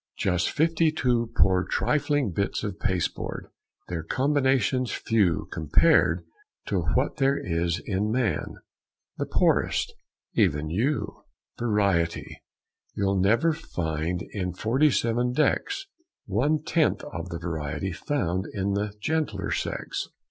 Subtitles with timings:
[0.17, 3.51] "Just fifty two Poor trifling bits of pasteboard!
[3.87, 6.25] their combinations few Compared
[6.65, 8.55] to what there is in man!
[9.19, 9.93] the poorest!
[10.33, 11.25] even you!
[11.59, 12.41] "Variety!
[12.95, 15.85] You'll never find in forty seven decks
[16.25, 20.07] One tenth of the variety found in the gentler sex.